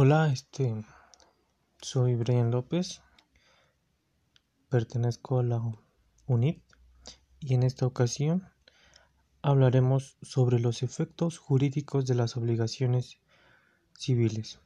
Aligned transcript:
Hola, 0.00 0.30
este, 0.32 0.84
soy 1.82 2.14
Brian 2.14 2.52
López, 2.52 3.02
pertenezco 4.68 5.40
a 5.40 5.42
la 5.42 5.60
UNIT 6.28 6.62
y 7.40 7.54
en 7.54 7.64
esta 7.64 7.84
ocasión 7.84 8.46
hablaremos 9.42 10.16
sobre 10.22 10.60
los 10.60 10.84
efectos 10.84 11.38
jurídicos 11.38 12.06
de 12.06 12.14
las 12.14 12.36
obligaciones 12.36 13.18
civiles. 13.98 14.60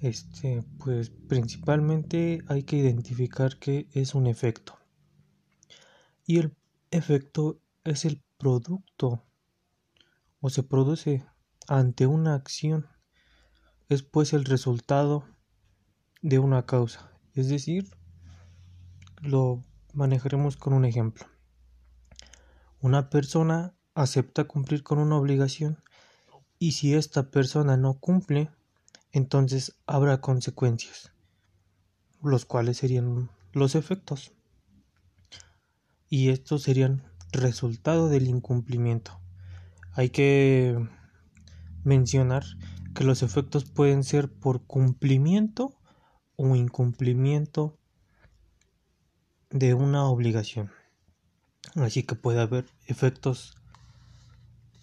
Este, 0.00 0.64
pues 0.80 1.10
principalmente 1.10 2.42
hay 2.48 2.64
que 2.64 2.78
identificar 2.78 3.60
qué 3.60 3.86
es 3.92 4.16
un 4.16 4.26
efecto. 4.26 4.76
Y 6.26 6.40
el 6.40 6.56
efecto 6.90 7.60
es 7.84 8.06
el 8.06 8.24
producto 8.38 9.22
o 10.40 10.50
se 10.50 10.64
produce 10.64 11.24
ante 11.68 12.08
una 12.08 12.34
acción 12.34 12.88
es 13.92 14.02
pues 14.02 14.32
el 14.32 14.44
resultado 14.44 15.24
de 16.20 16.38
una 16.38 16.66
causa. 16.66 17.10
Es 17.34 17.48
decir, 17.48 17.88
lo 19.20 19.62
manejaremos 19.92 20.56
con 20.56 20.72
un 20.72 20.84
ejemplo. 20.84 21.26
Una 22.80 23.10
persona 23.10 23.74
acepta 23.94 24.44
cumplir 24.44 24.82
con 24.82 24.98
una 24.98 25.16
obligación 25.16 25.82
y 26.58 26.72
si 26.72 26.94
esta 26.94 27.30
persona 27.30 27.76
no 27.76 27.94
cumple, 27.94 28.50
entonces 29.10 29.76
habrá 29.86 30.20
consecuencias, 30.20 31.12
los 32.22 32.44
cuales 32.44 32.78
serían 32.78 33.30
los 33.52 33.74
efectos. 33.74 34.32
Y 36.08 36.30
estos 36.30 36.62
serían 36.62 37.04
resultado 37.32 38.08
del 38.08 38.28
incumplimiento. 38.28 39.20
Hay 39.92 40.10
que 40.10 40.76
mencionar 41.84 42.44
que 42.94 43.04
los 43.04 43.22
efectos 43.22 43.64
pueden 43.64 44.04
ser 44.04 44.32
por 44.32 44.64
cumplimiento 44.66 45.78
o 46.36 46.54
incumplimiento 46.56 47.78
de 49.50 49.74
una 49.74 50.06
obligación. 50.06 50.70
Así 51.76 52.02
que 52.02 52.14
puede 52.14 52.40
haber 52.40 52.66
efectos 52.86 53.54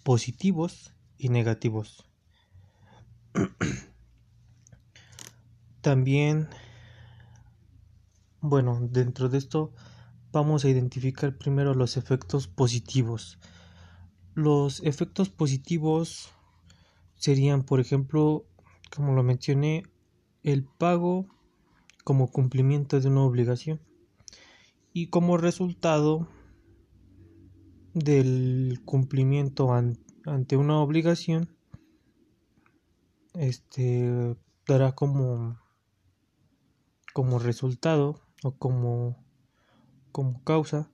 positivos 0.02 0.94
y 1.18 1.28
negativos. 1.28 2.04
También, 5.80 6.48
bueno, 8.40 8.78
dentro 8.82 9.28
de 9.28 9.38
esto 9.38 9.72
vamos 10.32 10.64
a 10.64 10.68
identificar 10.68 11.36
primero 11.36 11.74
los 11.74 11.96
efectos 11.96 12.48
positivos. 12.48 13.38
Los 14.34 14.80
efectos 14.80 15.28
positivos 15.28 16.32
serían, 17.20 17.62
por 17.64 17.80
ejemplo, 17.80 18.46
como 18.94 19.12
lo 19.12 19.22
mencioné, 19.22 19.84
el 20.42 20.64
pago 20.64 21.26
como 22.02 22.32
cumplimiento 22.32 22.98
de 22.98 23.08
una 23.08 23.22
obligación 23.22 23.78
y 24.94 25.08
como 25.08 25.36
resultado 25.36 26.26
del 27.92 28.80
cumplimiento 28.86 29.72
ante 29.72 30.56
una 30.56 30.80
obligación 30.80 31.50
este 33.34 34.36
dará 34.66 34.92
como 34.92 35.58
como 37.12 37.38
resultado 37.38 38.20
o 38.42 38.52
como 38.52 39.22
como 40.10 40.42
causa 40.42 40.90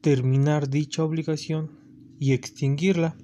terminar 0.00 0.70
dicha 0.70 1.04
obligación 1.04 1.78
y 2.18 2.32
extinguirla 2.32 3.16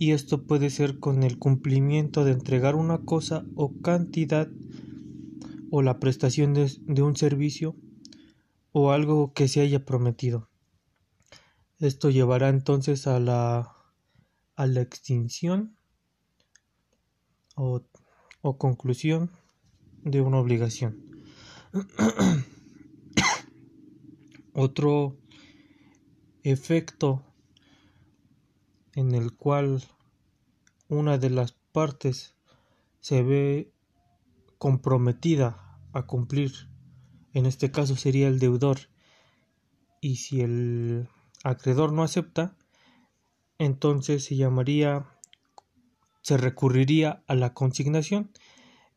y 0.00 0.12
esto 0.12 0.46
puede 0.46 0.70
ser 0.70 0.98
con 0.98 1.22
el 1.24 1.38
cumplimiento 1.38 2.24
de 2.24 2.32
entregar 2.32 2.74
una 2.74 3.04
cosa 3.04 3.44
o 3.54 3.82
cantidad 3.82 4.48
o 5.70 5.82
la 5.82 6.00
prestación 6.00 6.54
de, 6.54 7.02
un 7.02 7.16
servicio 7.16 7.76
o 8.72 8.92
algo 8.92 9.34
que 9.34 9.46
se 9.46 9.60
haya 9.60 9.84
prometido. 9.84 10.48
Esto 11.80 12.08
llevará 12.08 12.48
entonces 12.48 13.06
a 13.06 13.20
la, 13.20 13.76
a 14.56 14.66
la 14.66 14.80
extinción 14.80 15.76
o, 17.54 17.82
o 18.40 18.56
conclusión 18.56 19.30
de 20.02 20.22
una 20.22 20.38
obligación. 20.38 20.96
Otro 24.54 25.18
efecto 26.42 27.22
en 28.94 29.14
el 29.14 29.36
cual 29.36 29.82
una 30.88 31.18
de 31.18 31.30
las 31.30 31.52
partes 31.52 32.34
se 33.00 33.22
ve 33.22 33.72
comprometida 34.58 35.78
a 35.92 36.02
cumplir, 36.02 36.68
en 37.32 37.46
este 37.46 37.70
caso 37.70 37.96
sería 37.96 38.28
el 38.28 38.38
deudor, 38.38 38.78
y 40.00 40.16
si 40.16 40.40
el 40.40 41.08
acreedor 41.44 41.92
no 41.92 42.02
acepta, 42.02 42.56
entonces 43.58 44.24
se 44.24 44.36
llamaría, 44.36 45.06
se 46.22 46.36
recurriría 46.36 47.22
a 47.26 47.34
la 47.34 47.54
consignación, 47.54 48.32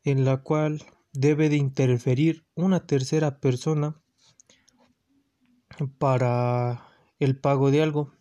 en 0.02 0.24
la 0.24 0.38
cual 0.38 0.82
debe 1.12 1.48
de 1.48 1.56
interferir 1.56 2.44
una 2.54 2.86
tercera 2.86 3.38
persona 3.40 4.00
para 5.98 6.88
el 7.18 7.38
pago 7.38 7.70
de 7.70 7.82
algo 7.82 8.12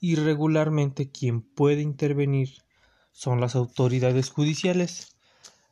y 0.00 0.16
regularmente 0.16 1.10
quien 1.10 1.42
puede 1.42 1.82
intervenir 1.82 2.62
son 3.12 3.40
las 3.40 3.54
autoridades 3.54 4.30
judiciales, 4.30 5.16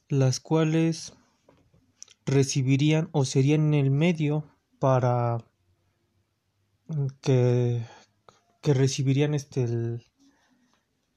las 0.09 0.39
cuales 0.39 1.15
recibirían 2.27 3.09
o 3.13 3.25
serían 3.25 3.73
el 3.73 3.91
medio 3.91 4.45
para 4.79 5.39
que, 7.23 7.87
que 8.61 8.75
recibirían 8.75 9.35
este 9.35 9.67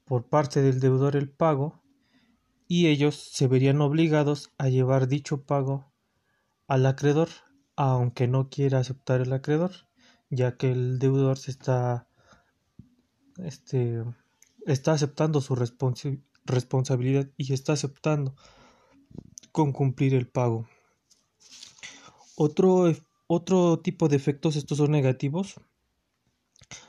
por 0.04 0.28
parte 0.28 0.62
del 0.62 0.80
deudor 0.80 1.16
el 1.16 1.30
pago 1.30 1.82
y 2.66 2.88
ellos 2.88 3.14
se 3.14 3.46
verían 3.46 3.80
obligados 3.80 4.50
a 4.58 4.68
llevar 4.68 5.06
dicho 5.06 5.44
pago 5.44 5.92
al 6.66 6.86
acreedor 6.86 7.28
aunque 7.76 8.28
no 8.28 8.48
quiera 8.48 8.78
aceptar 8.78 9.20
el 9.20 9.32
acreedor 9.32 9.72
ya 10.30 10.56
que 10.56 10.72
el 10.72 10.98
deudor 10.98 11.38
se 11.38 11.50
está 11.50 12.08
este, 13.38 14.04
está 14.66 14.92
aceptando 14.92 15.40
su 15.40 15.54
responsabilidad 16.44 17.30
y 17.36 17.52
está 17.52 17.72
aceptando 17.72 18.34
con 19.50 19.72
cumplir 19.72 20.14
el 20.14 20.28
pago. 20.28 20.66
Otro, 22.36 22.92
otro 23.26 23.80
tipo 23.80 24.08
de 24.08 24.16
efectos, 24.16 24.56
estos 24.56 24.78
son 24.78 24.90
negativos, 24.90 25.60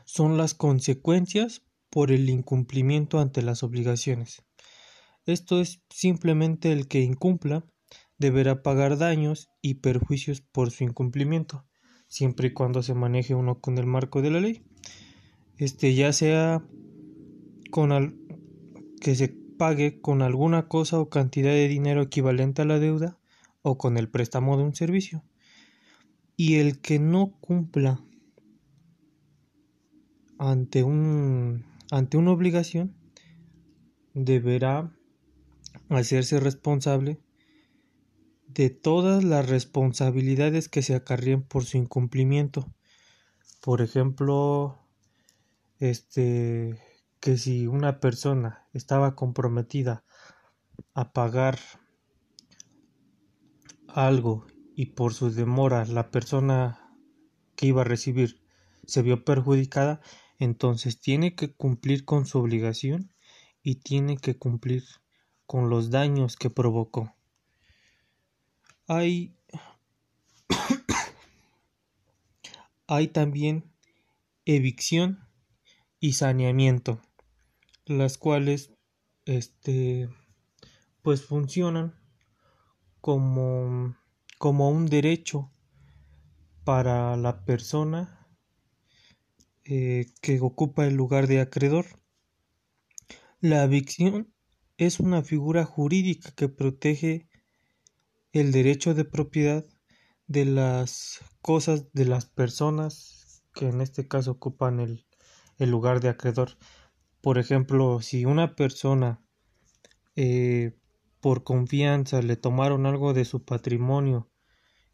son 0.06 0.38
las 0.38 0.54
consecuencias 0.54 1.64
por 1.90 2.12
el 2.12 2.30
incumplimiento 2.30 3.20
ante 3.20 3.42
las 3.42 3.64
obligaciones. 3.64 4.44
Esto 5.26 5.60
es 5.60 5.82
simplemente 5.90 6.72
el 6.72 6.88
que 6.88 7.02
incumpla 7.02 7.66
deberá 8.18 8.64
pagar 8.64 8.98
daños 8.98 9.50
y 9.62 9.76
perjuicios 9.76 10.42
por 10.42 10.72
su 10.72 10.84
incumplimiento, 10.84 11.66
siempre 12.08 12.48
y 12.48 12.54
cuando 12.54 12.84
se 12.84 12.94
maneje 12.94 13.36
uno 13.36 13.60
con 13.60 13.78
el 13.78 13.86
marco 13.86 14.22
de 14.22 14.32
la 14.32 14.40
ley 14.40 14.66
este 15.58 15.94
ya 15.94 16.14
sea 16.14 16.64
con 17.72 17.92
al, 17.92 18.16
que 19.00 19.16
se 19.16 19.30
pague 19.58 20.02
con 20.02 20.22
alguna 20.22 20.68
cosa 20.68 21.00
o 21.00 21.10
cantidad 21.10 21.52
de 21.52 21.68
dinero 21.68 22.02
equivalente 22.02 22.62
a 22.62 22.66
la 22.66 22.80
deuda 22.80 23.18
o 23.62 23.78
con 23.78 23.98
el 23.98 24.10
préstamo 24.10 24.58
de 24.58 24.64
un 24.64 24.76
servicio. 24.76 25.24
Y 26.36 26.56
el 26.56 26.80
que 26.82 27.00
no 27.00 27.38
cumpla 27.40 28.04
ante 30.38 30.84
un 30.84 31.64
ante 31.92 32.18
una 32.18 32.32
obligación 32.32 32.96
deberá 34.14 34.92
hacerse 35.90 36.40
responsable 36.40 37.20
de 38.48 38.70
todas 38.70 39.24
las 39.24 39.48
responsabilidades 39.50 40.70
que 40.70 40.82
se 40.82 40.96
acarreen 40.96 41.44
por 41.44 41.66
su 41.66 41.78
incumplimiento. 41.78 42.74
Por 43.62 43.82
ejemplo, 43.82 44.83
este 45.90 46.80
que 47.20 47.38
si 47.38 47.68
una 47.68 48.00
persona 48.00 48.68
estaba 48.74 49.16
comprometida 49.16 50.06
a 50.94 51.12
pagar 51.12 51.60
algo 53.88 54.46
y 54.76 54.88
por 54.88 55.14
su 55.14 55.32
demora 55.32 55.86
la 55.86 56.10
persona 56.10 56.98
que 57.56 57.68
iba 57.68 57.82
a 57.82 57.86
recibir 57.86 58.42
se 58.86 59.02
vio 59.02 59.26
perjudicada, 59.26 60.02
entonces 60.40 61.00
tiene 61.00 61.36
que 61.36 61.54
cumplir 61.54 62.06
con 62.06 62.26
su 62.26 62.40
obligación 62.40 63.14
y 63.62 63.76
tiene 63.76 64.18
que 64.18 64.38
cumplir 64.38 64.84
con 65.46 65.70
los 65.70 65.90
daños 65.90 66.38
que 66.38 66.50
provocó. 66.50 67.14
Hay 68.88 69.36
hay 72.88 73.08
también 73.10 73.72
evicción 74.46 75.28
y 76.04 76.12
saneamiento, 76.12 77.00
las 77.86 78.18
cuales 78.18 78.74
este 79.24 80.10
pues 81.02 81.24
funcionan 81.24 81.96
como, 83.00 83.96
como 84.38 84.70
un 84.70 84.88
derecho 84.88 85.50
para 86.66 87.16
la 87.16 87.46
persona 87.46 88.28
eh, 89.64 90.08
que 90.22 90.42
ocupa 90.42 90.86
el 90.86 90.96
lugar 90.96 91.28
de 91.28 91.40
acreedor. 91.40 91.86
La 93.40 93.64
evicción 93.64 94.34
es 94.76 95.00
una 95.00 95.24
figura 95.24 95.64
jurídica 95.64 96.34
que 96.36 96.50
protege 96.50 97.30
el 98.34 98.52
derecho 98.52 98.94
de 98.94 99.06
propiedad 99.06 99.66
de 100.28 100.44
las 100.44 101.22
cosas 101.42 101.94
de 101.94 102.04
las 102.04 102.26
personas 102.26 103.46
que 103.54 103.70
en 103.70 103.80
este 103.80 104.06
caso 104.06 104.32
ocupan 104.32 104.82
el, 104.82 105.06
el 105.58 105.70
lugar 105.70 106.00
de 106.00 106.10
acreedor. 106.10 106.58
Por 107.22 107.38
ejemplo, 107.38 108.02
si 108.02 108.26
una 108.26 108.56
persona 108.56 109.22
eh, 110.16 110.78
por 111.22 111.44
confianza 111.44 112.22
le 112.22 112.36
tomaron 112.36 112.86
algo 112.86 113.14
de 113.14 113.26
su 113.26 113.44
patrimonio 113.44 114.30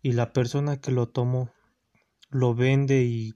y 0.02 0.12
la 0.14 0.32
persona 0.32 0.80
que 0.80 0.92
lo 0.92 1.10
tomó 1.10 1.52
lo 2.30 2.54
vende 2.54 3.04
y 3.04 3.34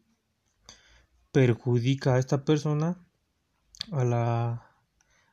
perjudica 1.31 2.13
a 2.13 2.19
esta 2.19 2.45
persona, 2.45 3.03
a 3.91 4.03
la, 4.03 4.69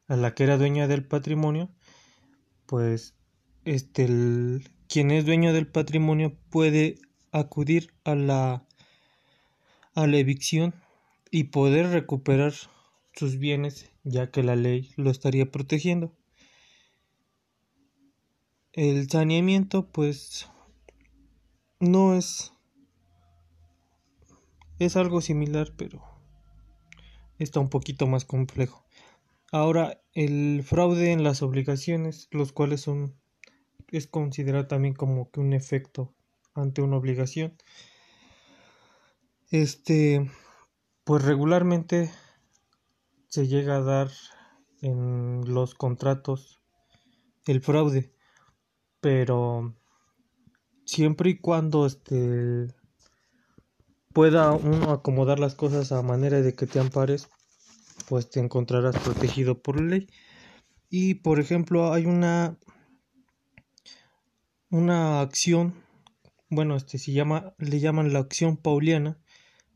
a 0.09 0.17
la 0.17 0.35
que 0.35 0.45
era 0.45 0.57
dueña 0.57 0.89
del 0.89 1.07
patrimonio, 1.07 1.71
pues 2.67 3.15
este 3.65 4.07
quien 4.89 5.11
es 5.11 5.27
dueño 5.27 5.53
del 5.53 5.67
patrimonio 5.67 6.37
puede 6.49 6.99
acudir 7.31 7.93
a 8.05 8.15
la 8.15 8.67
a 9.95 10.07
la 10.07 10.17
evicción 10.17 10.75
y 11.31 11.45
poder 11.45 11.91
recuperar 11.91 12.53
sus 13.13 13.39
bienes 13.39 13.91
ya 14.05 14.31
que 14.31 14.43
la 14.43 14.57
ley 14.57 14.93
lo 14.97 15.11
estaría 15.11 15.51
protegiendo. 15.51 16.13
El 18.73 19.09
saneamiento 19.11 19.91
pues 19.91 20.49
no 21.81 22.15
es 22.15 22.53
es 24.79 24.97
algo 24.97 25.21
similar 25.21 25.73
pero 25.77 26.03
está 27.39 27.61
un 27.61 27.69
poquito 27.69 28.07
más 28.07 28.25
complejo. 28.25 28.87
Ahora 29.53 30.01
el 30.15 30.63
fraude 30.63 31.13
en 31.13 31.25
las 31.25 31.43
obligaciones, 31.43 32.29
los 32.31 32.53
cuales 32.53 32.83
son 32.83 33.17
es 33.89 34.07
considerado 34.07 34.69
también 34.69 34.95
como 34.95 35.31
que 35.31 35.41
un 35.41 35.53
efecto 35.53 36.15
ante 36.55 36.83
una 36.83 36.97
obligación. 36.97 37.57
Este 39.51 40.31
pues 41.05 41.25
regularmente 41.25 42.11
se 43.29 43.47
llega 43.47 43.77
a 43.77 43.83
dar 43.83 44.11
en 44.83 45.43
los 45.47 45.75
contratos 45.75 46.61
el 47.47 47.61
fraude 47.61 48.13
pero 49.01 49.75
siempre 50.85 51.31
y 51.31 51.39
cuando 51.39 51.87
este 51.87 52.69
pueda 54.13 54.53
uno 54.53 54.91
acomodar 54.91 55.39
las 55.39 55.55
cosas 55.55 55.93
a 55.93 56.03
manera 56.03 56.43
de 56.43 56.55
que 56.55 56.67
te 56.67 56.81
ampares 56.81 57.29
pues 58.09 58.29
te 58.29 58.41
encontrarás 58.41 58.99
protegido 58.99 59.63
por 59.63 59.81
ley. 59.81 60.09
Y 60.89 61.15
por 61.15 61.39
ejemplo 61.39 61.93
hay 61.93 62.07
una 62.07 62.59
una 64.71 65.21
acción 65.21 65.75
bueno 66.49 66.77
este 66.77 66.99
se 66.99 67.13
llama 67.13 67.55
le 67.59 67.81
llaman 67.81 68.13
la 68.13 68.21
acción 68.21 68.57
pauliana 68.57 69.19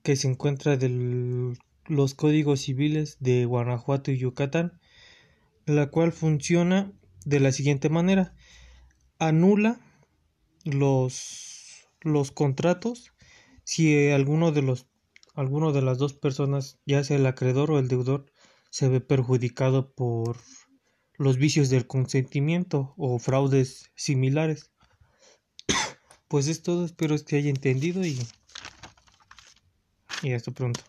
que 0.04 0.14
se 0.14 0.28
encuentra 0.28 0.76
de 0.76 1.56
los 1.86 2.14
códigos 2.14 2.60
civiles 2.60 3.16
de 3.18 3.44
Guanajuato 3.46 4.12
y 4.12 4.18
Yucatán 4.18 4.78
la 5.66 5.88
cual 5.90 6.12
funciona 6.12 6.92
de 7.24 7.40
la 7.40 7.50
siguiente 7.50 7.88
manera 7.88 8.36
anula 9.18 9.80
los, 10.64 11.88
los 12.02 12.30
contratos 12.30 13.12
si 13.64 14.10
alguno 14.10 14.52
de 14.52 14.62
los 14.62 14.86
alguno 15.34 15.72
de 15.72 15.82
las 15.82 15.98
dos 15.98 16.14
personas, 16.14 16.78
ya 16.86 17.02
sea 17.02 17.16
el 17.16 17.26
acreedor 17.26 17.70
o 17.70 17.78
el 17.78 17.88
deudor, 17.88 18.26
se 18.70 18.88
ve 18.88 19.00
perjudicado 19.00 19.92
por 19.92 20.38
los 21.16 21.36
vicios 21.38 21.70
del 21.70 21.86
consentimiento 21.86 22.94
o 22.96 23.18
fraudes 23.18 23.90
similares. 23.96 24.70
Pues 26.28 26.48
es 26.48 26.62
todo, 26.62 26.84
espero 26.84 27.14
que 27.24 27.36
haya 27.36 27.50
entendido 27.50 28.04
y, 28.04 28.18
y 30.24 30.32
hasta 30.34 30.50
pronto. 30.52 30.84